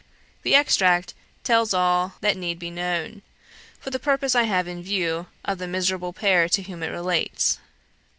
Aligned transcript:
The 0.41 0.55
extract 0.55 1.13
tells 1.43 1.75
all 1.75 2.15
that 2.21 2.35
need 2.35 2.57
be 2.57 2.71
known, 2.71 3.21
for 3.79 3.91
the 3.91 3.99
purpose 3.99 4.33
I 4.33 4.45
have 4.45 4.67
in 4.67 4.81
view, 4.81 5.27
of 5.45 5.59
the 5.59 5.67
miserable 5.67 6.11
pair 6.11 6.49
to 6.49 6.63
whom 6.63 6.81
it 6.81 6.87
relates. 6.89 7.59